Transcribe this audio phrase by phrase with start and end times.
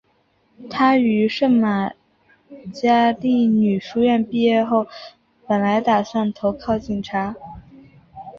[0.67, 1.93] 她于圣玛
[2.73, 4.87] 加利女书院毕业后
[5.45, 7.35] 本来打算投考警察。